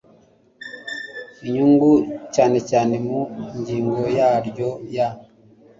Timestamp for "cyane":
2.35-2.57, 2.69-2.95